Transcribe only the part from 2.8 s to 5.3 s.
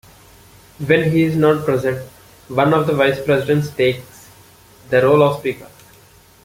the vice-presidents takes the role